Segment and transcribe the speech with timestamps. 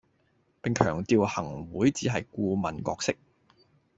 [0.63, 3.13] 並強調行會只係顧問角色